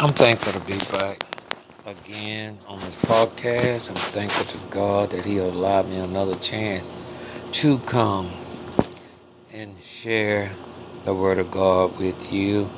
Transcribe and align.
I'm 0.00 0.12
thankful 0.12 0.52
to 0.52 0.60
be 0.66 0.78
back 0.92 1.24
again 1.86 2.58
on 2.66 2.78
this 2.80 2.94
podcast. 2.96 3.88
I'm 3.88 3.96
thankful 3.96 4.44
to 4.46 4.66
God 4.68 5.10
that 5.10 5.24
He 5.24 5.38
allowed 5.38 5.88
me 5.88 5.96
another 5.96 6.34
chance 6.36 6.90
to 7.52 7.78
come 7.80 8.30
and 9.52 9.74
share 9.82 10.50
the 11.04 11.14
Word 11.14 11.38
of 11.38 11.50
God 11.50 11.98
with 11.98 12.32
you. 12.32 12.68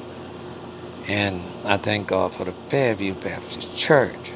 And 1.07 1.43
I 1.65 1.77
thank 1.79 2.09
God 2.09 2.35
for 2.35 2.45
the 2.45 2.53
Fairview 2.69 3.15
Baptist 3.15 3.77
Church, 3.77 4.33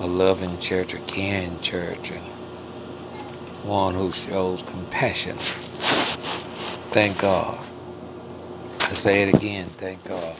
a 0.00 0.06
loving 0.06 0.58
church, 0.60 0.94
a 0.94 0.98
caring 1.00 1.60
church, 1.60 2.10
and 2.10 2.22
one 3.64 3.94
who 3.94 4.12
shows 4.12 4.62
compassion. 4.62 5.36
Thank 6.92 7.18
God. 7.18 7.67
I 8.88 8.94
say 8.94 9.22
it 9.28 9.34
again, 9.34 9.68
thank 9.76 10.02
God 10.04 10.34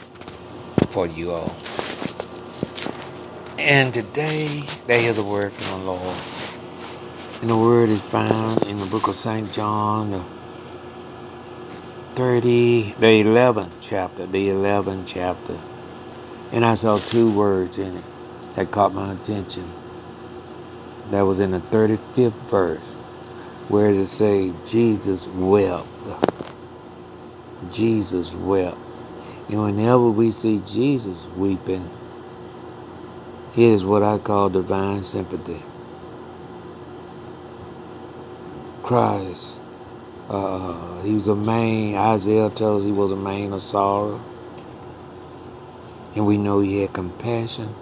for 0.89 1.05
you 1.05 1.31
all. 1.31 1.55
And 3.59 3.93
today, 3.93 4.63
they 4.87 5.03
hear 5.03 5.13
the 5.13 5.23
word 5.23 5.53
from 5.53 5.81
the 5.81 5.85
Lord. 5.85 6.17
And 7.41 7.49
the 7.51 7.55
word 7.55 7.89
is 7.89 8.01
found 8.01 8.63
in 8.63 8.79
the 8.79 8.87
book 8.87 9.07
of 9.07 9.17
St. 9.17 9.53
John, 9.53 10.09
the 10.11 10.23
30, 12.15 12.95
the 12.99 13.23
11th 13.23 13.71
chapter, 13.81 14.25
the 14.25 14.47
11th 14.47 15.03
chapter. 15.05 15.57
And 16.51 16.65
I 16.65 16.73
saw 16.73 16.97
two 16.97 17.31
words 17.31 17.77
in 17.77 17.95
it 17.97 18.03
that 18.55 18.71
caught 18.71 18.95
my 18.95 19.13
attention. 19.13 19.71
That 21.11 21.21
was 21.21 21.39
in 21.39 21.51
the 21.51 21.59
35th 21.59 22.49
verse, 22.49 22.81
where 23.67 23.91
it 23.91 24.07
say, 24.07 24.53
Jesus 24.65 25.27
wept. 25.27 25.87
Jesus 27.71 28.33
wept. 28.33 28.77
And 29.49 29.61
whenever 29.61 30.09
we 30.09 30.31
see 30.31 30.61
Jesus 30.65 31.27
weeping, 31.35 31.89
it 33.53 33.59
is 33.59 33.83
what 33.83 34.03
I 34.03 34.17
call 34.19 34.49
divine 34.49 35.03
sympathy. 35.03 35.61
Christ, 38.83 39.59
uh, 40.29 41.01
he 41.01 41.13
was 41.13 41.27
a 41.27 41.35
man, 41.35 41.95
Isaiah 41.95 42.49
tells 42.49 42.83
he 42.83 42.91
was 42.91 43.11
a 43.11 43.15
man 43.15 43.53
of 43.53 43.61
sorrow. 43.61 44.21
And 46.15 46.25
we 46.25 46.37
know 46.37 46.59
he 46.59 46.81
had 46.81 46.93
compassion. 46.93 47.73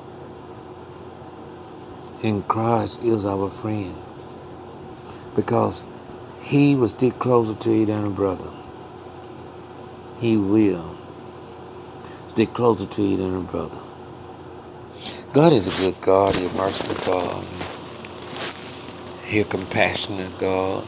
And 2.23 2.47
Christ 2.47 3.03
is 3.03 3.25
our 3.25 3.49
friend. 3.49 3.95
Because 5.35 5.83
he 6.41 6.75
was 6.75 6.91
still 6.91 7.11
closer 7.11 7.53
to 7.53 7.71
you 7.71 7.85
than 7.85 8.05
a 8.05 8.09
brother. 8.09 8.49
He 10.19 10.37
will 10.37 10.97
stick 12.27 12.53
closer 12.53 12.85
to 12.87 13.03
you 13.03 13.17
than 13.17 13.35
a 13.35 13.41
brother. 13.41 13.77
God 15.33 15.53
is 15.53 15.67
a 15.67 15.81
good 15.81 15.99
God. 16.01 16.35
He's 16.35 16.51
a 16.51 16.55
merciful 16.55 16.95
God. 17.05 17.45
He's 19.25 19.43
a 19.43 19.45
compassionate 19.45 20.37
God. 20.39 20.87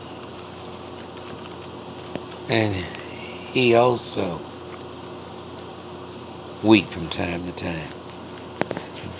And 2.50 2.74
he 2.74 3.76
also 3.76 4.42
weep 6.64 6.90
from 6.90 7.10
time 7.10 7.46
to 7.46 7.52
time. 7.52 7.90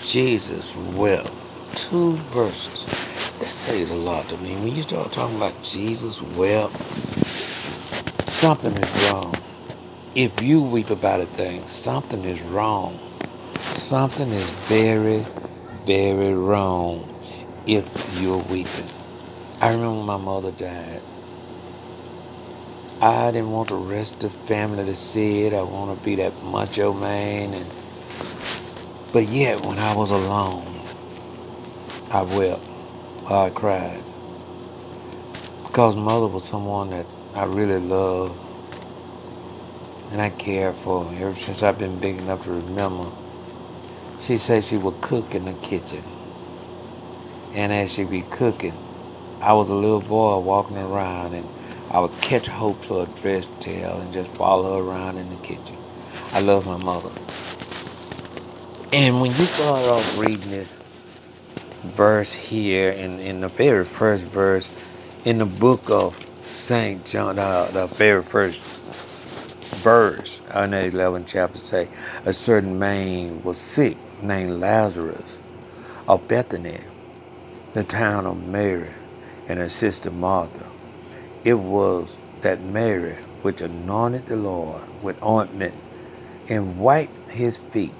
Jesus 0.04 0.74
wept. 0.76 1.30
Two 1.74 2.16
verses. 2.32 2.86
That 3.38 3.54
says 3.54 3.90
a 3.90 3.94
lot 3.94 4.28
to 4.30 4.36
me. 4.38 4.56
When 4.56 4.74
you 4.74 4.82
start 4.82 5.12
talking 5.12 5.36
about 5.36 5.62
Jesus 5.62 6.20
wept, 6.22 6.76
something 8.28 8.72
is 8.76 9.12
wrong. 9.12 9.34
If 10.16 10.42
you 10.42 10.60
weep 10.60 10.90
about 10.90 11.20
a 11.20 11.26
thing, 11.26 11.64
something 11.68 12.24
is 12.24 12.40
wrong. 12.40 12.98
Something 13.74 14.32
is 14.32 14.50
very, 14.66 15.24
very 15.86 16.34
wrong 16.34 17.08
if 17.64 17.88
you're 18.20 18.42
weeping. 18.50 18.88
I 19.60 19.70
remember 19.70 20.02
my 20.02 20.16
mother 20.16 20.50
died. 20.50 21.00
I 23.00 23.30
didn't 23.30 23.52
want 23.52 23.68
the 23.68 23.76
rest 23.76 24.24
of 24.24 24.32
the 24.32 24.38
family 24.48 24.84
to 24.84 24.96
see 24.96 25.42
it. 25.42 25.52
I 25.52 25.62
want 25.62 25.96
to 25.96 26.04
be 26.04 26.16
that 26.16 26.42
macho 26.42 26.92
man. 26.92 27.54
And, 27.54 27.70
but 29.12 29.28
yet, 29.28 29.64
when 29.64 29.78
I 29.78 29.94
was 29.94 30.10
alone, 30.10 30.66
I 32.10 32.22
wept. 32.22 32.64
I 33.28 33.50
cried. 33.50 34.02
Because 35.64 35.94
mother 35.94 36.26
was 36.26 36.42
someone 36.42 36.90
that 36.90 37.06
I 37.36 37.44
really 37.44 37.78
loved 37.78 38.49
and 40.10 40.20
I 40.20 40.30
care 40.30 40.72
for 40.72 41.04
her 41.04 41.26
ever 41.26 41.34
since 41.36 41.62
I've 41.62 41.78
been 41.78 41.98
big 41.98 42.18
enough 42.18 42.44
to 42.44 42.50
remember. 42.50 43.10
She 44.20 44.38
said 44.38 44.64
she 44.64 44.76
would 44.76 45.00
cook 45.00 45.34
in 45.34 45.44
the 45.44 45.52
kitchen. 45.54 46.02
And 47.54 47.72
as 47.72 47.92
she 47.92 48.04
be 48.04 48.22
cooking, 48.22 48.74
I 49.40 49.52
was 49.52 49.68
a 49.68 49.74
little 49.74 50.00
boy 50.00 50.38
walking 50.38 50.76
around 50.76 51.34
and 51.34 51.46
I 51.90 52.00
would 52.00 52.12
catch 52.20 52.46
Hope 52.46 52.80
to 52.82 53.00
a 53.00 53.06
dress 53.06 53.48
tail 53.60 54.00
and 54.00 54.12
just 54.12 54.30
follow 54.32 54.76
her 54.76 54.90
around 54.90 55.18
in 55.18 55.28
the 55.30 55.36
kitchen. 55.36 55.76
I 56.32 56.40
love 56.40 56.66
my 56.66 56.76
mother. 56.76 57.10
And 58.92 59.20
when 59.20 59.30
you 59.30 59.46
start 59.46 59.82
off 59.88 60.18
reading 60.18 60.50
this 60.50 60.72
verse 61.82 62.32
here 62.32 62.90
in, 62.90 63.18
in 63.20 63.40
the 63.40 63.48
very 63.48 63.84
first 63.84 64.24
verse 64.24 64.68
in 65.24 65.38
the 65.38 65.46
book 65.46 65.88
of 65.88 66.16
St. 66.44 67.04
John, 67.06 67.38
uh, 67.38 67.70
the 67.72 67.86
very 67.86 68.22
first 68.22 68.60
verse 69.80 70.40
in 70.54 70.70
the 70.70 70.76
11th 70.76 71.26
chapter 71.26 71.58
say, 71.58 71.88
a 72.26 72.32
certain 72.32 72.78
man 72.78 73.42
was 73.42 73.58
sick 73.58 73.96
named 74.22 74.60
Lazarus 74.60 75.36
of 76.08 76.26
Bethany, 76.28 76.80
the 77.72 77.84
town 77.84 78.26
of 78.26 78.46
Mary 78.48 78.90
and 79.48 79.58
her 79.58 79.68
sister 79.68 80.10
Martha. 80.10 80.66
It 81.44 81.54
was 81.54 82.14
that 82.42 82.60
Mary 82.60 83.16
which 83.42 83.60
anointed 83.62 84.26
the 84.26 84.36
Lord 84.36 84.82
with 85.02 85.22
ointment 85.22 85.74
and 86.48 86.78
wiped 86.78 87.30
his 87.30 87.56
feet 87.56 87.94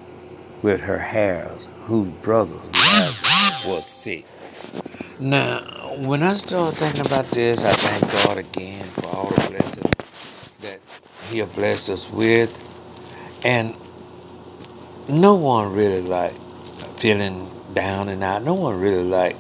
with 0.63 0.81
her 0.81 0.99
hairs, 0.99 1.67
whose 1.87 2.09
brother 2.09 2.57
Lazarus 2.75 3.65
was 3.67 3.87
sick. 3.87 4.27
Now, 5.19 5.61
when 6.07 6.23
I 6.23 6.37
start 6.37 6.75
thinking 6.77 7.07
about 7.07 7.27
this, 7.27 7.65
I 7.65 7.73
thank 7.73 8.13
God 8.27 8.39
again 8.39 8.85
for 8.89 9.07
all 9.07 9.29
the 9.29 9.51
blessings 9.51 9.90
He 11.31 11.43
blessed 11.43 11.91
us 11.91 12.11
with. 12.11 12.53
And 13.45 13.75
no 15.09 15.35
one 15.35 15.73
really 15.73 16.03
like 16.03 16.35
feeling 16.99 17.51
down 17.75 18.09
and 18.09 18.23
out. 18.23 18.45
No 18.45 18.55
one 18.55 18.81
really 18.81 19.05
like 19.05 19.37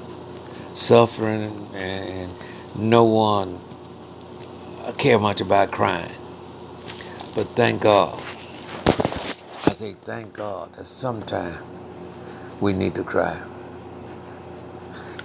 suffering, 0.75 1.69
and 1.75 2.33
no 2.77 3.05
one 3.05 3.61
care 4.99 5.19
much 5.19 5.41
about 5.41 5.71
crying. 5.71 6.13
But 7.35 7.49
thank 7.51 7.83
God. 7.83 8.21
I 9.67 9.73
say 9.73 9.97
thank 10.05 10.35
God 10.35 10.75
that 10.75 10.87
sometimes 10.87 11.59
we 12.61 12.73
need 12.73 12.95
to 12.97 13.05
cry. 13.05 13.41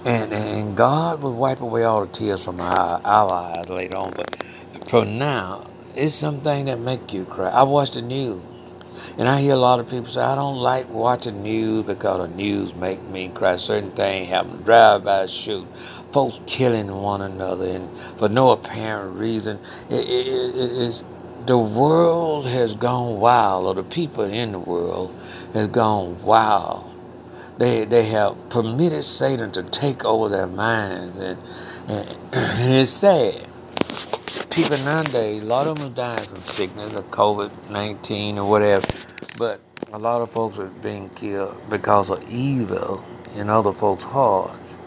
And, 0.05 0.33
and 0.33 0.77
God 0.77 1.21
will 1.21 1.33
wipe 1.33 1.61
away 1.61 1.83
all 1.83 2.05
the 2.05 2.13
tears 2.13 2.43
from 2.43 2.61
our, 2.61 3.01
our 3.03 3.33
eyes 3.33 3.69
later 3.69 3.97
on. 3.97 4.13
But 4.15 4.37
for 4.87 5.05
now, 5.05 5.65
it's 5.95 6.15
something 6.15 6.65
that 6.65 6.79
make 6.79 7.13
you 7.13 7.25
cry. 7.25 7.49
I 7.49 7.63
watch 7.63 7.91
the 7.91 8.01
news. 8.01 8.41
And 9.17 9.29
I 9.29 9.41
hear 9.41 9.53
a 9.53 9.57
lot 9.57 9.79
of 9.79 9.89
people 9.89 10.07
say, 10.07 10.21
I 10.21 10.35
don't 10.35 10.57
like 10.57 10.89
watching 10.89 11.41
news 11.43 11.85
because 11.85 12.29
the 12.29 12.35
news 12.35 12.73
make 12.75 13.01
me 13.03 13.29
cry. 13.29 13.55
Certain 13.55 13.91
things 13.91 14.29
happen. 14.29 14.61
Drive-by 14.63 15.25
shoot. 15.27 15.65
Folks 16.11 16.39
killing 16.47 16.93
one 16.93 17.21
another 17.21 17.67
and 17.67 17.89
for 18.17 18.29
no 18.29 18.51
apparent 18.51 19.17
reason. 19.17 19.59
It, 19.89 20.01
it, 20.09 20.27
it, 20.27 20.55
it's, 20.55 21.03
the 21.45 21.57
world 21.57 22.45
has 22.45 22.73
gone 22.73 23.19
wild, 23.19 23.65
or 23.65 23.75
the 23.75 23.83
people 23.83 24.23
in 24.23 24.53
the 24.53 24.59
world 24.59 25.15
has 25.53 25.67
gone 25.67 26.21
wild. 26.23 26.91
They, 27.57 27.85
they 27.85 28.03
have 28.05 28.49
permitted 28.49 29.03
Satan 29.03 29.51
to 29.51 29.63
take 29.63 30.03
over 30.03 30.29
their 30.29 30.47
minds. 30.47 31.15
And, 31.17 31.39
and, 31.87 32.17
and 32.33 32.73
it's 32.73 32.91
sad 32.91 33.47
people 34.55 34.77
nowadays, 34.77 35.43
a 35.43 35.45
lot 35.45 35.67
of 35.67 35.77
them 35.77 35.91
are 35.91 35.95
dying 35.95 36.23
from 36.23 36.41
sickness 36.43 36.93
or 36.93 37.03
COVID 37.03 37.51
19 37.69 38.37
or 38.37 38.49
whatever, 38.49 38.87
but 39.37 39.59
a 39.91 39.99
lot 39.99 40.21
of 40.21 40.31
folks 40.31 40.57
are 40.57 40.67
being 40.67 41.09
killed 41.09 41.57
because 41.69 42.09
of 42.09 42.23
evil 42.29 43.03
in 43.35 43.49
other 43.49 43.73
folks' 43.73 44.03
hearts. 44.03 44.77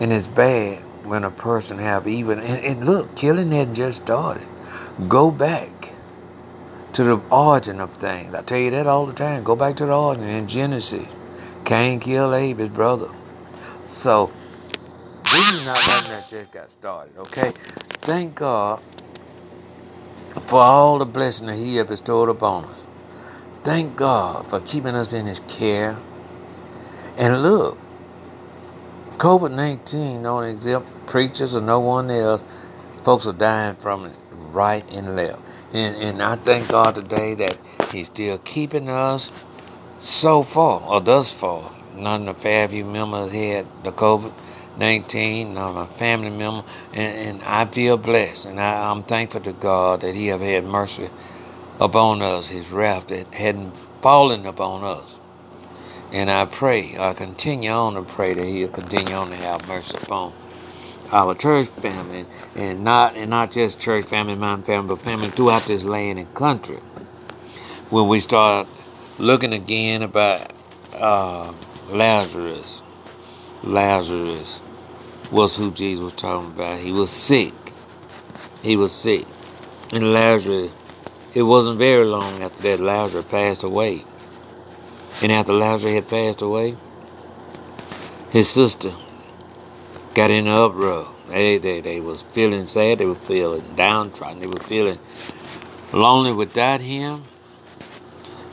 And 0.00 0.12
it's 0.12 0.26
bad 0.26 0.82
when 1.04 1.24
a 1.24 1.30
person 1.30 1.78
have 1.78 2.06
even 2.06 2.40
and, 2.40 2.62
and 2.62 2.86
look, 2.86 3.16
killing 3.16 3.50
hadn't 3.52 3.74
just 3.74 4.02
started. 4.02 4.46
Go 5.08 5.30
back 5.30 5.70
to 6.92 7.04
the 7.04 7.22
origin 7.30 7.80
of 7.80 7.90
things. 7.94 8.34
I 8.34 8.42
tell 8.42 8.58
you 8.58 8.70
that 8.72 8.86
all 8.86 9.06
the 9.06 9.14
time. 9.14 9.44
Go 9.44 9.56
back 9.56 9.76
to 9.76 9.86
the 9.86 9.96
origin 9.96 10.28
in 10.28 10.46
Genesis. 10.46 11.08
Cain 11.64 12.00
killed 12.00 12.34
Abel, 12.34 12.66
his 12.66 12.74
brother. 12.74 13.08
So 13.88 14.30
this 15.24 15.52
is 15.52 15.64
not 15.64 15.76
nothing 15.86 16.10
that 16.10 16.28
just 16.28 16.52
got 16.52 16.70
started, 16.70 17.16
okay? 17.16 17.54
Thank 18.08 18.36
God 18.36 18.80
for 20.46 20.60
all 20.60 20.98
the 20.98 21.04
blessing 21.04 21.46
that 21.48 21.56
He 21.56 21.76
has 21.76 21.88
bestowed 21.88 22.30
upon 22.30 22.64
us. 22.64 22.80
thank 23.64 23.96
God 23.96 24.46
for 24.46 24.60
keeping 24.60 24.94
us 24.94 25.12
in 25.12 25.26
His 25.26 25.40
care. 25.40 25.94
And 27.18 27.42
look, 27.42 27.76
COVID 29.18 29.52
19 29.52 30.22
don't 30.22 30.44
exempt 30.44 30.88
preachers 31.06 31.54
or 31.54 31.60
no 31.60 31.80
one 31.80 32.10
else. 32.10 32.42
Folks 33.04 33.26
are 33.26 33.34
dying 33.34 33.76
from 33.76 34.06
it 34.06 34.16
right 34.52 34.90
and 34.90 35.14
left. 35.14 35.42
And, 35.74 35.94
and 35.96 36.22
I 36.22 36.36
thank 36.36 36.66
God 36.70 36.94
today 36.94 37.34
that 37.34 37.58
He's 37.92 38.06
still 38.06 38.38
keeping 38.38 38.88
us 38.88 39.30
so 39.98 40.42
far, 40.42 40.80
or 40.88 41.02
thus 41.02 41.30
far. 41.30 41.70
None 41.94 42.26
of 42.26 42.36
the 42.36 42.40
Fairview 42.40 42.86
members 42.86 43.30
had 43.32 43.66
the 43.84 43.92
COVID 43.92 44.32
19, 44.78 45.54
none 45.54 45.70
of 45.70 45.76
my 45.76 45.86
family 45.96 46.30
member, 46.30 46.64
and, 46.92 47.18
and 47.30 47.44
I 47.44 47.66
feel 47.66 47.98
blessed. 47.98 48.46
And 48.46 48.60
I, 48.60 48.90
I'm 48.90 49.04
thankful 49.04 49.42
to 49.42 49.54
God 49.54 50.02
that 50.02 50.16
He 50.16 50.28
have 50.28 50.42
had 50.42 50.64
mercy 50.66 51.10
upon 51.80 52.22
us, 52.22 52.48
His 52.48 52.70
wrath 52.70 53.08
that 53.08 53.34
hadn't 53.34 53.76
fallen 54.02 54.46
upon 54.46 54.84
us. 54.84 55.20
And 56.12 56.30
I 56.30 56.46
pray, 56.46 56.96
I 56.98 57.14
continue 57.14 57.70
on 57.70 57.94
to 57.94 58.02
pray 58.02 58.34
that 58.34 58.44
He'll 58.44 58.68
continue 58.70 59.16
on 59.16 59.30
to 59.30 59.36
have 59.36 59.62
mercy 59.64 59.98
upon 59.98 60.34
our 61.12 61.34
church 61.34 61.68
family, 61.82 62.28
and 62.54 62.84
not 62.84 63.16
and 63.16 63.30
not 63.30 63.52
just 63.52 63.80
church 63.80 64.08
family, 64.08 64.34
my 64.36 64.60
family, 64.62 64.88
but 64.96 65.04
family 65.04 65.30
throughout 65.30 65.66
this 65.66 65.84
land 65.84 66.18
and 66.18 66.32
country. 66.34 66.82
When 67.90 68.08
we 68.08 68.20
start 68.20 68.68
looking 69.18 69.52
again 69.54 70.02
about 70.02 70.52
uh, 70.92 71.54
Lazarus, 71.88 72.82
Lazarus 73.62 74.62
was 75.30 75.56
who 75.56 75.70
Jesus 75.70 76.02
was 76.04 76.12
talking 76.14 76.50
about. 76.50 76.78
He 76.80 76.92
was 76.92 77.10
sick. 77.10 77.52
He 78.62 78.76
was 78.76 78.92
sick, 78.92 79.26
and 79.92 80.12
Lazarus. 80.12 80.72
It 81.34 81.42
wasn't 81.42 81.78
very 81.78 82.04
long 82.04 82.42
after 82.42 82.62
that 82.62 82.80
Lazarus 82.80 83.26
passed 83.30 83.62
away. 83.62 84.04
And 85.22 85.30
after 85.30 85.52
Lazarus 85.52 85.94
had 85.94 86.08
passed 86.08 86.42
away, 86.42 86.76
his 88.30 88.48
sister 88.48 88.92
got 90.14 90.30
in 90.30 90.46
an 90.46 90.52
uproar. 90.52 91.08
They, 91.28 91.58
they, 91.58 91.80
they 91.80 92.00
was 92.00 92.22
feeling 92.32 92.66
sad. 92.66 92.98
They 92.98 93.06
were 93.06 93.14
feeling 93.14 93.62
downtrodden. 93.76 94.40
They 94.40 94.46
were 94.46 94.64
feeling 94.64 94.98
lonely 95.92 96.32
without 96.32 96.80
him. 96.80 97.24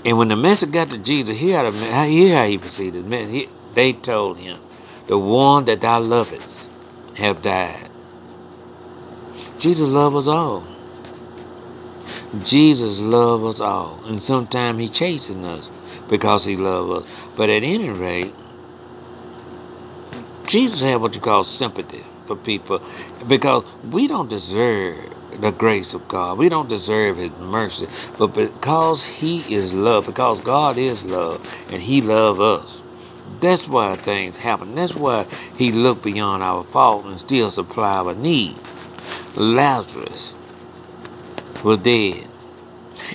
And 0.04 0.18
when 0.18 0.28
the 0.28 0.36
message 0.36 0.72
got 0.72 0.90
to 0.92 0.98
Jesus, 0.98 1.38
he 1.38 1.50
had 1.50 1.66
a, 1.66 2.06
hear 2.06 2.36
how 2.36 2.46
he 2.46 2.58
proceeded. 2.58 3.06
He, 3.30 3.50
they 3.74 3.94
told 3.94 4.38
him, 4.38 4.60
the 5.08 5.18
one 5.18 5.66
that 5.66 5.82
thou 5.82 6.00
lovest 6.00 6.70
have 7.16 7.42
died. 7.42 7.90
Jesus 9.60 9.88
loved 9.88 10.16
us 10.16 10.28
all. 10.28 10.64
Jesus 12.44 13.00
loves 13.00 13.56
us 13.56 13.60
all. 13.60 14.00
And 14.06 14.22
sometimes 14.22 14.80
he 14.80 14.90
chases 14.90 15.38
us 15.38 15.70
because 16.10 16.44
he 16.44 16.56
loves 16.56 17.04
us. 17.04 17.12
But 17.36 17.50
at 17.50 17.64
any 17.64 17.90
rate, 17.90 18.34
Jesus 20.48 20.82
had 20.82 21.02
what 21.02 21.16
you 21.16 21.22
call 21.22 21.44
sympathy 21.44 22.04
for 22.28 22.36
people 22.36 22.82
because 23.28 23.64
we 23.92 24.08
don't 24.08 24.30
deserve 24.30 24.98
the 25.42 25.52
grace 25.52 25.94
of 25.94 26.08
God. 26.08 26.38
We 26.38 26.50
don't 26.50 26.70
deserve 26.70 27.18
his 27.18 27.32
mercy. 27.40 27.88
But 28.18 28.28
because 28.28 29.04
he 29.04 29.54
is 29.54 29.74
love, 29.74 30.06
because 30.06 30.40
God 30.40 30.78
is 30.78 31.04
love 31.04 31.42
and 31.72 31.82
he 31.82 32.02
loves 32.02 32.40
us, 32.40 32.82
that's 33.42 33.68
why 33.68 33.96
things 33.96 34.36
happen. 34.36 34.76
That's 34.76 34.96
why 34.96 35.26
he 35.58 35.72
looked 35.72 36.04
beyond 36.04 36.44
our 36.44 36.64
fault 36.64 37.06
and 37.06 37.20
still 37.20 37.52
supplied 37.52 38.08
our 38.08 38.16
need. 38.16 38.56
Lazarus 39.36 40.34
was 41.64 41.80
dead. 41.80 42.26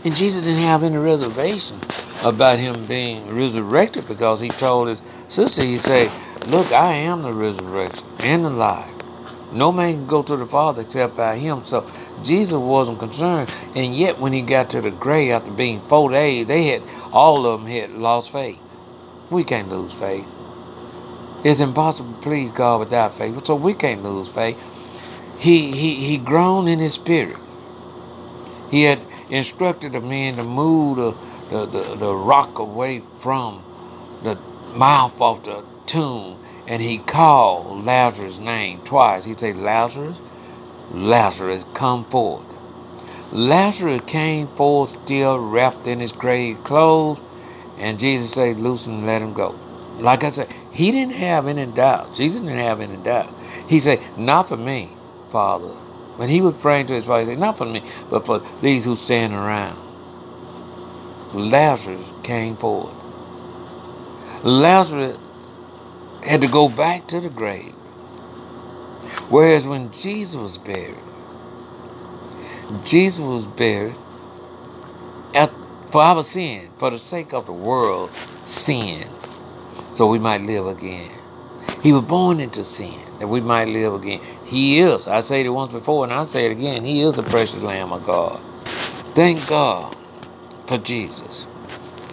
And 0.04 0.14
Jesus 0.14 0.44
didn't 0.44 0.62
have 0.62 0.82
any 0.82 0.96
reservation 0.96 1.78
about 2.22 2.58
him 2.58 2.84
being 2.86 3.34
resurrected 3.34 4.06
because 4.06 4.40
he 4.40 4.48
told 4.48 4.88
his 4.88 5.00
sister, 5.28 5.62
he 5.62 5.78
said, 5.78 6.10
Look, 6.48 6.72
I 6.72 6.92
am 6.92 7.22
the 7.22 7.32
resurrection 7.32 8.06
and 8.20 8.44
the 8.44 8.50
life. 8.50 8.90
No 9.52 9.72
man 9.72 9.94
can 9.94 10.06
go 10.06 10.22
to 10.22 10.36
the 10.36 10.46
Father 10.46 10.82
except 10.82 11.16
by 11.16 11.36
him. 11.36 11.64
So 11.64 11.86
Jesus 12.22 12.58
wasn't 12.58 12.98
concerned. 12.98 13.52
And 13.74 13.94
yet 13.96 14.18
when 14.18 14.32
he 14.32 14.42
got 14.42 14.70
to 14.70 14.80
the 14.80 14.90
grave 14.90 15.32
after 15.32 15.50
being 15.50 15.80
four 15.82 16.10
days, 16.10 16.46
they 16.46 16.66
had 16.66 16.82
all 17.12 17.46
of 17.46 17.60
them 17.60 17.70
had 17.70 17.92
lost 17.92 18.30
faith. 18.30 18.58
We 19.30 19.44
can't 19.44 19.68
lose 19.70 19.92
faith. 19.92 20.26
It's 21.44 21.60
impossible 21.60 22.14
to 22.14 22.20
please 22.20 22.50
God 22.50 22.80
without 22.80 23.14
faith. 23.14 23.46
So 23.46 23.54
we 23.56 23.74
can't 23.74 24.02
lose 24.02 24.28
faith. 24.28 24.58
He 25.38 25.72
he 25.72 26.04
he 26.06 26.18
groaned 26.18 26.68
in 26.68 26.80
his 26.80 26.94
spirit. 26.94 27.36
He 28.70 28.82
had 28.82 29.00
instructed 29.30 29.92
the 29.92 30.00
men 30.00 30.36
to 30.36 30.44
move 30.44 30.96
the, 30.96 31.16
the, 31.50 31.66
the, 31.66 31.96
the 31.96 32.14
rock 32.14 32.58
away 32.58 33.00
from 33.20 33.64
the 34.22 34.38
mouth 34.74 35.20
of 35.20 35.44
the 35.44 35.64
tomb 35.86 36.38
and 36.66 36.82
he 36.82 36.98
called 36.98 37.84
Lazarus' 37.84 38.38
name 38.38 38.80
twice. 38.84 39.24
He'd 39.24 39.40
say, 39.40 39.52
Lazarus, 39.52 40.18
Lazarus, 40.90 41.64
come 41.74 42.04
forth. 42.04 42.46
Lazarus 43.32 44.02
came 44.06 44.48
forth 44.48 44.90
still 44.90 45.38
wrapped 45.38 45.86
in 45.86 46.00
his 46.00 46.12
grave 46.12 46.62
clothes, 46.64 47.20
and 47.80 47.98
Jesus 47.98 48.32
said, 48.32 48.58
Loosen 48.58 48.92
and 48.92 49.06
let 49.06 49.22
him 49.22 49.32
go. 49.32 49.58
Like 49.98 50.22
I 50.22 50.30
said, 50.30 50.54
he 50.72 50.90
didn't 50.90 51.14
have 51.14 51.48
any 51.48 51.66
doubt. 51.66 52.14
Jesus 52.14 52.40
didn't 52.42 52.58
have 52.58 52.80
any 52.80 52.96
doubt. 52.98 53.32
He 53.68 53.80
said, 53.80 54.00
Not 54.18 54.48
for 54.48 54.56
me, 54.56 54.90
Father. 55.32 55.68
When 56.16 56.28
he 56.28 56.42
was 56.42 56.54
praying 56.56 56.88
to 56.88 56.94
his 56.94 57.06
Father, 57.06 57.22
he 57.22 57.30
said, 57.30 57.38
Not 57.38 57.56
for 57.58 57.64
me, 57.64 57.82
but 58.10 58.26
for 58.26 58.42
these 58.60 58.84
who 58.84 58.96
stand 58.96 59.32
around. 59.32 59.78
Lazarus 61.32 62.04
came 62.22 62.56
forth. 62.56 62.94
Lazarus 64.44 65.18
had 66.22 66.42
to 66.42 66.48
go 66.48 66.68
back 66.68 67.06
to 67.08 67.20
the 67.20 67.30
grave. 67.30 67.74
Whereas 69.30 69.64
when 69.64 69.90
Jesus 69.92 70.34
was 70.34 70.58
buried, 70.58 70.96
Jesus 72.84 73.20
was 73.20 73.46
buried 73.46 73.94
for 75.90 76.02
our 76.02 76.22
sin, 76.22 76.70
for 76.78 76.90
the 76.90 76.98
sake 76.98 77.32
of 77.32 77.46
the 77.46 77.52
world 77.52 78.10
sins, 78.44 79.08
so 79.94 80.08
we 80.08 80.18
might 80.18 80.42
live 80.42 80.66
again. 80.66 81.10
He 81.82 81.92
was 81.92 82.02
born 82.02 82.40
into 82.40 82.64
sin, 82.64 83.00
that 83.18 83.28
we 83.28 83.40
might 83.40 83.68
live 83.68 83.94
again. 83.94 84.20
He 84.46 84.80
is, 84.80 85.06
I 85.06 85.20
said 85.20 85.46
it 85.46 85.50
once 85.50 85.72
before 85.72 86.04
and 86.04 86.12
I 86.12 86.22
say 86.24 86.46
it 86.46 86.52
again, 86.52 86.84
He 86.84 87.00
is 87.00 87.16
the 87.16 87.22
precious 87.22 87.62
Lamb 87.62 87.92
of 87.92 88.04
God. 88.04 88.40
Thank 89.14 89.46
God 89.48 89.96
for 90.66 90.78
Jesus 90.78 91.46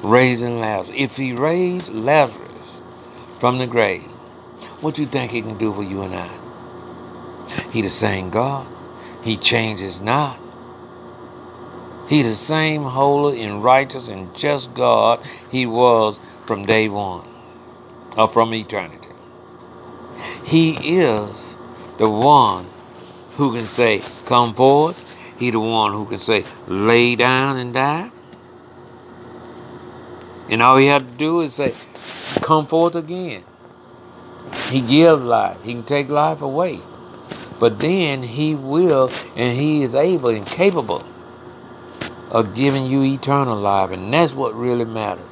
raising 0.03 0.59
Lazarus. 0.59 0.97
If 0.99 1.17
He 1.17 1.33
raised 1.33 1.93
Lazarus 1.93 2.81
from 3.39 3.57
the 3.57 3.67
grave, 3.67 4.03
what 4.81 4.95
do 4.95 5.01
you 5.03 5.07
think 5.07 5.31
He 5.31 5.41
can 5.41 5.57
do 5.57 5.73
for 5.73 5.83
you 5.83 6.01
and 6.01 6.15
I? 6.15 6.29
He 7.71 7.81
the 7.81 7.89
same 7.89 8.29
God. 8.29 8.67
He 9.23 9.37
changes 9.37 9.99
not. 10.01 10.39
He 12.07 12.21
the 12.21 12.35
same 12.35 12.83
holy 12.83 13.43
and 13.43 13.61
righteous 13.61 14.07
and 14.07 14.33
just 14.35 14.73
God 14.73 15.19
He 15.51 15.65
was 15.65 16.19
from 16.45 16.63
day 16.65 16.87
one, 16.87 17.27
or 18.17 18.29
from 18.29 18.53
eternity. 18.53 19.09
He 20.45 20.99
is 20.99 21.55
the 21.97 22.09
one 22.09 22.65
who 23.35 23.51
can 23.51 23.67
say, 23.67 24.01
Come 24.25 24.53
forth. 24.53 25.03
He 25.37 25.51
the 25.51 25.59
one 25.59 25.91
who 25.91 26.05
can 26.05 26.19
say, 26.19 26.45
Lay 26.67 27.17
down 27.17 27.57
and 27.57 27.73
die. 27.73 28.09
And 30.49 30.61
all 30.61 30.77
he 30.77 30.85
had 30.85 31.11
to 31.11 31.17
do 31.17 31.41
is 31.41 31.55
say, 31.55 31.73
Come 32.41 32.67
forth 32.67 32.95
again. 32.95 33.43
He 34.69 34.79
gives 34.79 35.21
life. 35.21 35.61
He 35.63 35.73
can 35.73 35.83
take 35.83 36.07
life 36.07 36.41
away. 36.41 36.79
But 37.59 37.79
then 37.79 38.23
he 38.23 38.55
will, 38.55 39.11
and 39.35 39.59
he 39.59 39.83
is 39.83 39.93
able 39.93 40.29
and 40.29 40.45
capable 40.45 41.03
of 42.31 42.55
giving 42.55 42.85
you 42.85 43.03
eternal 43.03 43.57
life. 43.57 43.91
And 43.91 44.13
that's 44.13 44.33
what 44.33 44.53
really 44.55 44.85
matters. 44.85 45.25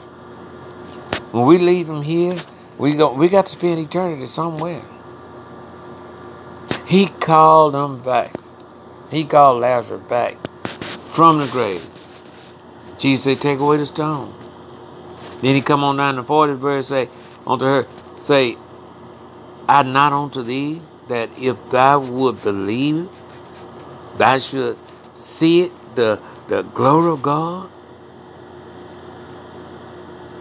When 1.32 1.46
we 1.46 1.58
leave 1.58 1.88
from 1.88 2.02
here, 2.02 2.36
we 2.78 2.94
go 2.94 3.14
we 3.14 3.30
got 3.30 3.46
to 3.48 3.52
spend 3.52 3.80
eternity 3.80 4.26
somewhere. 4.26 4.82
He 6.88 7.08
called 7.08 7.74
them 7.74 8.02
back. 8.04 8.34
He 9.12 9.24
called 9.24 9.62
Lazarus 9.62 10.02
back 10.08 10.38
from 11.14 11.40
the 11.40 11.48
grave. 11.48 11.84
Jesus 12.98 13.24
said, 13.24 13.42
Take 13.42 13.60
away 13.60 13.78
the 13.78 13.86
stone. 13.86 14.34
Then 15.42 15.56
he 15.56 15.62
come 15.62 15.84
on 15.84 15.98
down 15.98 16.16
to 16.16 16.22
the 16.22 16.28
40th 16.28 16.58
verse 16.58 16.88
say 16.88 17.10
unto 17.46 17.66
her, 17.66 17.86
say, 18.18 18.58
I 19.68 19.84
not 19.84 20.14
unto 20.14 20.44
thee 20.44 20.82
that 21.10 21.30
if 21.38 21.58
thou 21.70 22.00
would 22.00 22.42
believe, 22.44 23.10
thou 24.18 24.38
should 24.38 24.78
see 25.16 25.62
it, 25.64 25.72
the, 25.96 26.20
the 26.50 26.64
glory 26.64 27.12
of 27.12 27.22
God. 27.24 27.70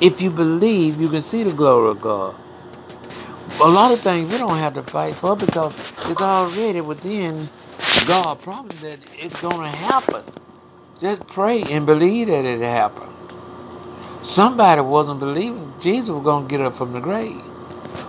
If 0.01 0.21
you 0.23 0.31
believe, 0.31 1.01
you 1.01 1.09
can 1.09 1.23
see 1.23 1.45
the 1.45 1.53
glory 1.53 1.91
of 1.91 2.01
God. 2.01 2.35
A 3.63 3.69
lot 3.69 3.93
of 3.93 4.01
things 4.01 4.31
we 4.33 4.39
don't 4.39 4.59
have 4.59 4.75
to 4.75 4.83
fight 4.83 5.15
for 5.15 5.37
because 5.37 5.79
it's 6.11 6.21
already 6.21 6.81
within 6.81 7.49
God 8.07 8.41
promise 8.43 8.81
that 8.83 8.99
it's 9.19 9.41
going 9.41 9.61
to 9.61 9.77
happen. 9.77 10.25
Just 11.01 11.27
pray 11.29 11.63
and 11.65 11.87
believe 11.87 12.29
that 12.29 12.45
it 12.45 12.61
happened. 12.61 13.13
Somebody 14.23 14.81
wasn't 14.83 15.21
believing 15.21 15.73
Jesus 15.81 16.11
was 16.11 16.25
going 16.25 16.49
to 16.49 16.51
get 16.51 16.65
up 16.65 16.75
from 16.75 16.93
the 16.93 17.01
grave. 17.01 17.43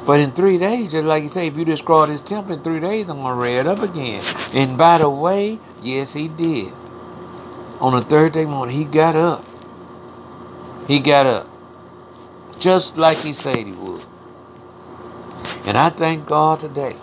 But 0.05 0.19
in 0.19 0.31
three 0.31 0.57
days, 0.57 0.91
just 0.93 1.05
like 1.07 1.23
you 1.23 1.29
say, 1.29 1.47
if 1.47 1.57
you 1.57 1.65
destroy 1.65 2.07
this 2.07 2.21
temple 2.21 2.53
in 2.53 2.61
three 2.63 2.79
days, 2.79 3.09
I'm 3.09 3.17
going 3.17 3.35
to 3.35 3.41
raise 3.41 3.59
it 3.61 3.67
up 3.67 3.79
again. 3.79 4.23
And 4.53 4.77
by 4.77 4.99
the 4.99 5.09
way, 5.09 5.59
yes, 5.83 6.13
he 6.13 6.27
did. 6.29 6.71
On 7.79 7.93
the 7.93 8.01
third 8.01 8.33
day 8.33 8.45
morning, 8.45 8.75
he 8.75 8.85
got 8.85 9.15
up. 9.15 9.45
He 10.87 10.99
got 10.99 11.25
up. 11.25 11.49
Just 12.59 12.97
like 12.97 13.17
he 13.17 13.33
said 13.33 13.57
he 13.57 13.71
would. 13.73 14.03
And 15.65 15.77
I 15.77 15.89
thank 15.89 16.25
God 16.25 16.59
today 16.59 16.95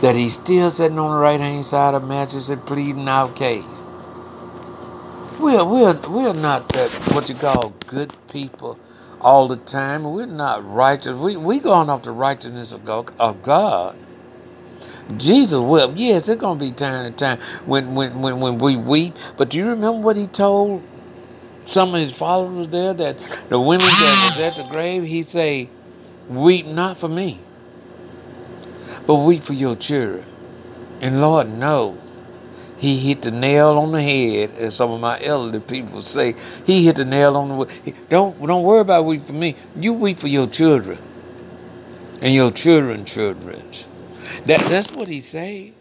that 0.00 0.14
he's 0.14 0.34
still 0.34 0.70
sitting 0.70 0.98
on 0.98 1.10
the 1.10 1.18
right 1.18 1.40
hand 1.40 1.64
side 1.64 1.94
of 1.94 2.06
majesty 2.06 2.56
pleading 2.56 3.08
our 3.08 3.30
case. 3.32 3.64
We're, 5.38 5.64
we're, 5.64 5.98
we're 6.08 6.32
not 6.32 6.68
that, 6.70 6.90
what 7.12 7.28
you 7.28 7.34
call 7.34 7.70
good 7.86 8.12
people 8.30 8.78
all 9.20 9.48
the 9.48 9.56
time. 9.56 10.04
We're 10.04 10.26
not 10.26 10.68
righteous. 10.70 11.16
We, 11.16 11.36
we 11.36 11.58
going 11.60 11.90
off 11.90 12.02
the 12.02 12.12
righteousness 12.12 12.72
of 12.72 12.84
God. 12.84 13.12
Of 13.18 13.42
God. 13.42 13.96
Jesus 15.16 15.60
wept. 15.60 15.96
Yes, 15.96 16.26
there's 16.26 16.38
to 16.38 16.54
be 16.56 16.72
time 16.72 17.10
to 17.10 17.16
time 17.16 17.38
when, 17.64 17.94
when, 17.94 18.20
when, 18.20 18.40
when 18.40 18.58
we 18.58 18.76
weep. 18.76 19.14
But 19.36 19.50
do 19.50 19.58
you 19.58 19.68
remember 19.68 20.00
what 20.00 20.16
he 20.16 20.26
told 20.26 20.82
some 21.66 21.94
of 21.94 22.00
his 22.00 22.16
followers 22.16 22.68
there 22.68 22.94
that 22.94 23.16
the 23.48 23.60
women 23.60 23.86
that 23.86 24.36
was 24.36 24.40
at 24.40 24.56
the 24.56 24.70
grave, 24.70 25.04
he 25.04 25.22
say, 25.22 25.68
weep 26.28 26.66
not 26.66 26.96
for 26.96 27.08
me, 27.08 27.38
but 29.06 29.16
weep 29.16 29.42
for 29.42 29.52
your 29.52 29.76
children. 29.76 30.24
And 31.00 31.20
Lord 31.20 31.52
knows, 31.56 31.98
he 32.78 32.98
hit 32.98 33.22
the 33.22 33.30
nail 33.30 33.78
on 33.78 33.92
the 33.92 34.02
head, 34.02 34.50
as 34.58 34.74
some 34.74 34.90
of 34.90 35.00
my 35.00 35.22
elderly 35.22 35.60
people 35.60 36.02
say. 36.02 36.34
He 36.66 36.84
hit 36.84 36.96
the 36.96 37.04
nail 37.04 37.36
on 37.36 37.58
the 37.58 37.94
don't 38.10 38.38
don't 38.44 38.62
worry 38.64 38.80
about 38.80 39.06
weep 39.06 39.26
for 39.26 39.32
me. 39.32 39.56
You 39.76 39.94
weep 39.94 40.18
for 40.18 40.28
your 40.28 40.46
children 40.46 40.98
and 42.20 42.34
your 42.34 42.50
children, 42.50 43.04
children. 43.04 43.62
That 44.46 44.60
that's 44.68 44.90
what 44.92 45.08
he 45.08 45.20
said. 45.20 45.72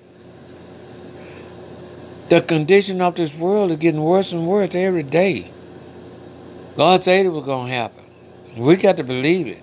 The 2.29 2.41
condition 2.41 3.01
of 3.01 3.15
this 3.15 3.35
world 3.35 3.71
is 3.71 3.77
getting 3.77 4.01
worse 4.01 4.31
and 4.31 4.47
worse 4.47 4.73
every 4.73 5.03
day. 5.03 5.51
God 6.75 7.03
said 7.03 7.25
it 7.25 7.29
was 7.29 7.45
gonna 7.45 7.71
happen. 7.71 8.03
We 8.57 8.75
got 8.77 8.97
to 8.97 9.03
believe 9.03 9.47
it. 9.47 9.61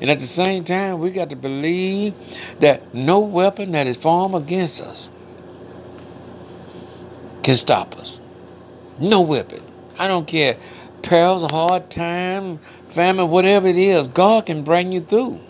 And 0.00 0.10
at 0.10 0.20
the 0.20 0.26
same 0.26 0.64
time, 0.64 1.00
we 1.00 1.10
got 1.10 1.30
to 1.30 1.36
believe 1.36 2.14
that 2.60 2.94
no 2.94 3.20
weapon 3.20 3.72
that 3.72 3.86
is 3.86 3.96
formed 3.96 4.34
against 4.34 4.80
us 4.80 5.08
can 7.42 7.56
stop 7.56 7.98
us. 7.98 8.18
No 8.98 9.20
weapon. 9.20 9.62
I 9.98 10.08
don't 10.08 10.26
care. 10.26 10.56
Perils, 11.02 11.50
hard 11.50 11.90
time, 11.90 12.58
famine, 12.88 13.30
whatever 13.30 13.68
it 13.68 13.78
is, 13.78 14.08
God 14.08 14.46
can 14.46 14.64
bring 14.64 14.92
you 14.92 15.00
through. 15.00 15.40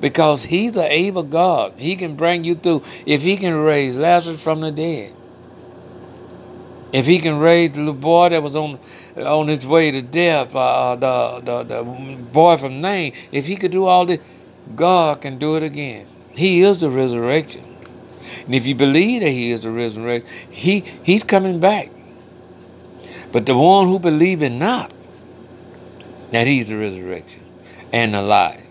Because 0.00 0.42
He's 0.42 0.76
an 0.76 0.84
able 0.84 1.22
God. 1.22 1.74
He 1.76 1.96
can 1.96 2.16
bring 2.16 2.44
you 2.44 2.54
through. 2.54 2.84
If 3.06 3.22
He 3.22 3.36
can 3.36 3.54
raise 3.54 3.96
Lazarus 3.96 4.40
from 4.40 4.60
the 4.60 4.70
dead. 4.70 5.14
If 6.92 7.04
He 7.06 7.18
can 7.18 7.38
raise 7.38 7.72
the 7.72 7.92
boy 7.92 8.30
that 8.30 8.42
was 8.42 8.56
on 8.56 8.78
on 9.24 9.48
his 9.48 9.66
way 9.66 9.90
to 9.90 10.02
death, 10.02 10.54
uh, 10.54 10.96
the, 10.96 11.40
the, 11.40 11.62
the 11.64 11.82
boy 11.82 12.56
from 12.56 12.80
Nain, 12.80 13.12
if 13.32 13.46
he 13.46 13.56
could 13.56 13.72
do 13.72 13.84
all 13.84 14.06
this, 14.06 14.20
God 14.74 15.20
can 15.20 15.38
do 15.38 15.56
it 15.56 15.62
again. 15.62 16.06
He 16.30 16.62
is 16.62 16.80
the 16.80 16.90
resurrection. 16.90 17.64
And 18.44 18.54
if 18.54 18.66
you 18.66 18.74
believe 18.74 19.22
that 19.22 19.30
he 19.30 19.50
is 19.50 19.62
the 19.62 19.70
resurrection, 19.70 20.28
he, 20.50 20.80
he's 21.02 21.24
coming 21.24 21.60
back. 21.60 21.90
But 23.32 23.46
the 23.46 23.56
one 23.56 23.88
who 23.88 23.98
believeth 23.98 24.52
not 24.52 24.92
that 26.30 26.46
he's 26.46 26.68
the 26.68 26.76
resurrection 26.76 27.42
and 27.92 28.14
the 28.14 28.22
life 28.22 28.62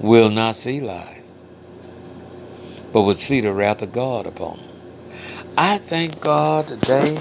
will 0.00 0.30
not 0.30 0.56
see 0.56 0.80
life, 0.80 1.22
but 2.92 3.02
will 3.02 3.16
see 3.16 3.40
the 3.40 3.52
wrath 3.52 3.82
of 3.82 3.92
God 3.92 4.26
upon 4.26 4.58
them. 4.58 4.68
I 5.56 5.78
thank 5.78 6.20
God 6.20 6.68
today 6.68 7.18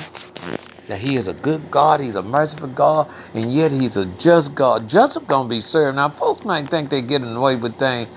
that 0.88 1.00
he 1.00 1.16
is 1.16 1.28
a 1.28 1.34
good 1.34 1.72
God, 1.72 2.00
he's 2.00 2.16
a 2.16 2.24
merciful 2.24 2.68
God, 2.68 3.10
and 3.34 3.54
yet 3.54 3.72
he's 3.72 3.98
a 3.98 4.06
just 4.06 4.56
God. 4.56 4.90
Just 4.90 5.26
gonna 5.28 5.48
be 5.48 5.62
served. 5.62 5.96
Now 5.96 6.10
folks 6.10 6.46
might 6.46 6.70
think 6.70 6.90
they're 6.90 7.02
getting 7.02 7.36
away 7.36 7.56
with 7.56 7.78
things, 7.78 8.10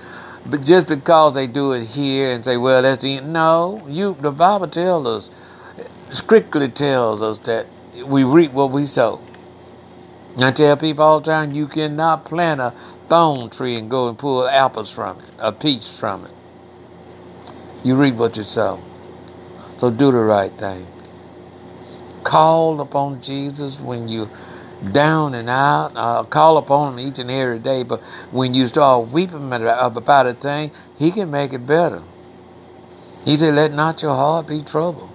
but 0.45 0.65
just 0.65 0.87
because 0.87 1.35
they 1.35 1.47
do 1.47 1.73
it 1.73 1.83
here 1.85 2.33
and 2.33 2.43
say, 2.43 2.57
well, 2.57 2.81
that's 2.81 3.03
the 3.03 3.17
end," 3.17 3.33
no, 3.33 3.85
you 3.87 4.17
the 4.19 4.31
Bible 4.31 4.67
tells 4.67 5.07
us, 5.07 5.31
strictly 6.09 6.69
tells 6.69 7.21
us 7.21 7.37
that 7.39 7.67
we 8.05 8.23
reap 8.23 8.51
what 8.53 8.71
we 8.71 8.85
sow. 8.85 9.21
I 10.39 10.51
tell 10.51 10.77
people 10.77 11.03
all 11.03 11.19
the 11.19 11.31
time, 11.31 11.51
you 11.51 11.67
cannot 11.67 12.25
plant 12.25 12.61
a 12.61 12.73
thorn 13.09 13.49
tree 13.49 13.75
and 13.75 13.89
go 13.89 14.07
and 14.09 14.17
pull 14.17 14.47
apples 14.47 14.91
from 14.91 15.19
it, 15.19 15.25
a 15.39 15.51
peach 15.51 15.87
from 15.87 16.25
it. 16.25 16.31
You 17.83 17.95
reap 17.95 18.15
what 18.15 18.37
you 18.37 18.43
sow. 18.43 18.79
So 19.77 19.89
do 19.89 20.11
the 20.11 20.19
right 20.19 20.51
thing. 20.57 20.85
Call 22.23 22.81
upon 22.81 23.21
Jesus 23.21 23.79
when 23.79 24.07
you 24.07 24.29
down 24.91 25.33
and 25.33 25.49
out. 25.49 25.93
Uh, 25.95 26.23
call 26.23 26.57
upon 26.57 26.93
him 26.93 27.07
each 27.07 27.19
and 27.19 27.31
every 27.31 27.59
day. 27.59 27.83
But 27.83 28.01
when 28.31 28.53
you 28.53 28.67
start 28.67 29.09
weeping 29.09 29.51
about 29.53 30.27
a 30.27 30.33
thing, 30.33 30.71
he 30.97 31.11
can 31.11 31.31
make 31.31 31.53
it 31.53 31.65
better. 31.65 32.03
He 33.25 33.37
said, 33.37 33.55
Let 33.55 33.73
not 33.73 34.01
your 34.01 34.15
heart 34.15 34.47
be 34.47 34.61
troubled. 34.61 35.09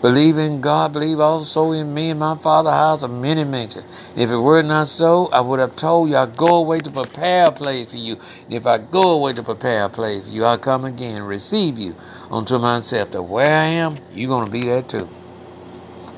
Believe 0.00 0.38
in 0.38 0.62
God, 0.62 0.94
believe 0.94 1.20
also 1.20 1.72
in 1.72 1.92
me 1.92 2.10
and 2.10 2.20
my 2.20 2.34
Father 2.36 2.70
house 2.70 3.02
of 3.02 3.10
many 3.10 3.44
mansions. 3.44 3.84
If 4.16 4.30
it 4.30 4.36
were 4.36 4.62
not 4.62 4.86
so, 4.86 5.26
I 5.26 5.42
would 5.42 5.58
have 5.60 5.76
told 5.76 6.08
you, 6.08 6.16
I 6.16 6.24
go 6.24 6.56
away 6.56 6.80
to 6.80 6.90
prepare 6.90 7.48
a 7.48 7.52
place 7.52 7.90
for 7.90 7.98
you. 7.98 8.14
And 8.46 8.54
if 8.54 8.66
I 8.66 8.78
go 8.78 9.10
away 9.10 9.34
to 9.34 9.42
prepare 9.42 9.84
a 9.84 9.88
place 9.90 10.26
for 10.26 10.32
you, 10.32 10.44
I'll 10.46 10.56
come 10.56 10.86
again 10.86 11.16
and 11.16 11.28
receive 11.28 11.78
you 11.78 11.96
unto 12.30 12.58
myself. 12.58 13.10
That 13.10 13.22
where 13.22 13.54
I 13.54 13.64
am, 13.66 13.98
you're 14.14 14.28
going 14.28 14.46
to 14.46 14.50
be 14.50 14.62
there 14.64 14.82
too. 14.82 15.08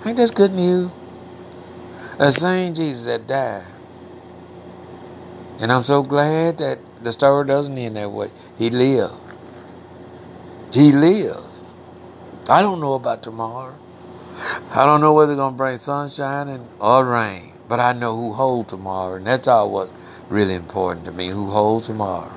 Ain't 0.06 0.16
that 0.16 0.34
good 0.34 0.52
news? 0.52 0.92
The 2.18 2.30
same 2.30 2.74
Jesus 2.74 3.04
that 3.06 3.26
died. 3.26 3.64
And 5.58 5.72
I'm 5.72 5.82
so 5.82 6.02
glad 6.02 6.58
that 6.58 6.78
the 7.02 7.12
story 7.12 7.46
doesn't 7.46 7.76
end 7.76 7.96
that 7.96 8.10
way. 8.10 8.30
He 8.58 8.70
lived. 8.70 9.14
He 10.72 10.92
lived. 10.92 11.51
I 12.48 12.60
don't 12.60 12.80
know 12.80 12.94
about 12.94 13.22
tomorrow. 13.22 13.74
I 14.72 14.84
don't 14.84 15.00
know 15.00 15.12
whether 15.12 15.32
it's 15.32 15.38
going 15.38 15.54
to 15.54 15.56
bring 15.56 15.76
sunshine 15.76 16.48
and, 16.48 16.66
or 16.80 17.04
rain. 17.04 17.52
But 17.68 17.80
I 17.80 17.92
know 17.92 18.16
who 18.16 18.32
holds 18.32 18.70
tomorrow. 18.70 19.14
And 19.14 19.26
that's 19.26 19.48
all 19.48 19.70
what's 19.70 19.92
really 20.28 20.54
important 20.54 21.04
to 21.06 21.12
me. 21.12 21.28
Who 21.28 21.50
holds 21.50 21.86
tomorrow. 21.86 22.32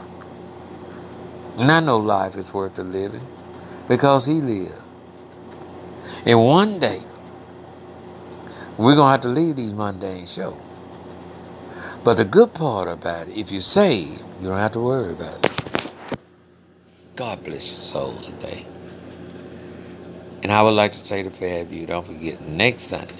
And 1.57 1.71
I 1.71 1.79
know 1.79 1.97
life 1.97 2.35
is 2.35 2.53
worth 2.53 2.75
the 2.75 2.83
living 2.83 3.25
because 3.87 4.25
he 4.25 4.35
lived. 4.35 4.73
And 6.25 6.43
one 6.43 6.79
day, 6.79 7.01
we're 8.77 8.95
going 8.95 9.07
to 9.07 9.11
have 9.11 9.21
to 9.21 9.29
leave 9.29 9.55
these 9.55 9.73
mundane 9.73 10.25
shows. 10.25 10.55
But 12.03 12.17
the 12.17 12.25
good 12.25 12.53
part 12.53 12.87
about 12.87 13.29
it, 13.29 13.37
if 13.37 13.51
you're 13.51 13.61
saved, 13.61 14.21
you 14.41 14.47
don't 14.49 14.59
have 14.59 14.73
to 14.73 14.79
worry 14.79 15.13
about 15.13 15.43
it. 15.45 16.19
God 17.15 17.43
bless 17.43 17.71
your 17.71 17.79
soul 17.79 18.15
today. 18.17 18.65
And 20.45 20.53
I 20.53 20.61
would 20.61 20.75
like 20.75 20.91
to 20.91 21.03
say 21.03 21.23
to 21.23 21.31
Fairview, 21.31 21.87
don't 21.87 22.05
forget, 22.05 22.39
next 22.39 22.83
Sunday, 22.83 23.15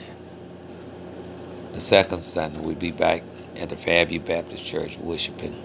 the 1.74 1.82
second 1.82 2.24
Sunday, 2.24 2.60
we'll 2.60 2.76
be 2.76 2.92
back 2.92 3.24
at 3.56 3.70
the 3.70 3.76
Fairview 3.76 4.20
Baptist 4.20 4.64
Church 4.64 5.00
worshiping. 5.00 5.60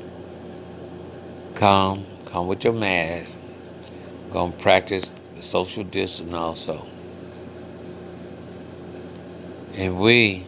Come, 1.56 2.06
come 2.24 2.46
with 2.46 2.64
your 2.64 2.72
mask. 2.72 3.36
Gonna 4.30 4.52
practice 4.52 5.12
the 5.36 5.42
social 5.42 5.84
distance 5.84 6.32
also. 6.32 6.86
And 9.74 10.00
we 10.00 10.46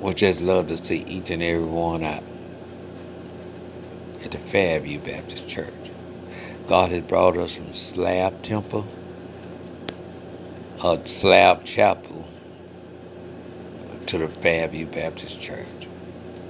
would 0.00 0.16
just 0.16 0.40
love 0.40 0.66
to 0.66 0.84
see 0.84 1.04
each 1.06 1.30
and 1.30 1.44
every 1.44 1.64
one 1.64 2.02
out 2.02 2.24
at 4.24 4.32
the 4.32 4.40
Fairview 4.40 4.98
Baptist 4.98 5.46
Church. 5.46 5.72
God 6.66 6.92
has 6.92 7.02
brought 7.02 7.36
us 7.36 7.56
from 7.56 7.74
Slab 7.74 8.42
Temple, 8.42 8.86
or 10.82 11.04
Slab 11.06 11.64
Chapel, 11.64 12.24
to 14.06 14.18
the 14.18 14.28
Fairview 14.28 14.86
Baptist 14.86 15.40
Church. 15.40 15.66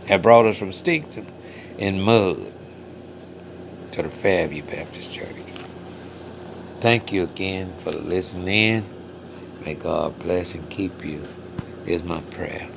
Have 0.07 0.23
brought 0.23 0.47
us 0.47 0.57
from 0.57 0.73
sticks 0.73 1.19
and 1.79 2.03
mud 2.03 2.53
to 3.93 4.03
the 4.03 4.09
Fairview 4.09 4.63
Baptist 4.63 5.13
Church. 5.13 5.29
Thank 6.81 7.13
you 7.13 7.25
again 7.25 7.73
for 7.79 7.91
listening. 7.91 8.85
May 9.65 9.75
God 9.75 10.19
bless 10.21 10.55
and 10.55 10.69
keep 10.71 11.05
you, 11.05 11.23
is 11.87 12.05
my 12.05 12.21
prayer. 12.21 12.69